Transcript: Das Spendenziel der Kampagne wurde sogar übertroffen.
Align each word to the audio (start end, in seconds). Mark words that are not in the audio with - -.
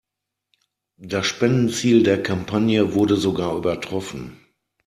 Das 0.97 1.27
Spendenziel 1.27 2.01
der 2.01 2.23
Kampagne 2.23 2.95
wurde 2.95 3.17
sogar 3.17 3.55
übertroffen. 3.55 4.35